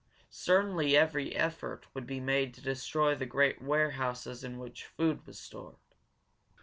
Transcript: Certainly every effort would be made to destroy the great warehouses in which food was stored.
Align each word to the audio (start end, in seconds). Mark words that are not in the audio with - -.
Certainly 0.31 0.97
every 0.97 1.35
effort 1.35 1.85
would 1.93 2.07
be 2.07 2.19
made 2.19 2.55
to 2.55 2.61
destroy 2.63 3.13
the 3.13 3.27
great 3.27 3.61
warehouses 3.61 4.43
in 4.43 4.57
which 4.57 4.87
food 4.87 5.27
was 5.27 5.37
stored. 5.37 5.75